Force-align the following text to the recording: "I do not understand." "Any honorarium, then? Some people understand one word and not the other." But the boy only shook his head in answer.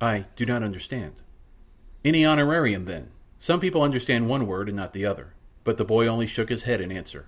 "I 0.00 0.26
do 0.36 0.46
not 0.46 0.62
understand." 0.62 1.14
"Any 2.04 2.24
honorarium, 2.24 2.84
then? 2.84 3.08
Some 3.40 3.58
people 3.58 3.82
understand 3.82 4.28
one 4.28 4.46
word 4.46 4.68
and 4.68 4.76
not 4.76 4.92
the 4.92 5.04
other." 5.06 5.32
But 5.64 5.76
the 5.76 5.84
boy 5.84 6.06
only 6.06 6.28
shook 6.28 6.50
his 6.50 6.62
head 6.62 6.80
in 6.80 6.92
answer. 6.92 7.26